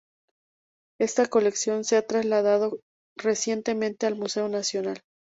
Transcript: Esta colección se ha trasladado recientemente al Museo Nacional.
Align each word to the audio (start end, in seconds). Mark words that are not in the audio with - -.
Esta 0.99 1.27
colección 1.27 1.83
se 1.83 1.95
ha 1.95 2.07
trasladado 2.07 2.79
recientemente 3.17 4.07
al 4.07 4.15
Museo 4.15 4.49
Nacional. 4.49 4.99